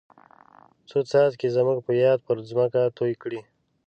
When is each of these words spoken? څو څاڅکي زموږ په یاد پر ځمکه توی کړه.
څو 0.89 0.97
څاڅکي 1.09 1.47
زموږ 1.55 1.77
په 1.87 1.91
یاد 2.03 2.19
پر 2.27 2.37
ځمکه 2.49 2.81
توی 2.97 3.13
کړه. 3.21 3.41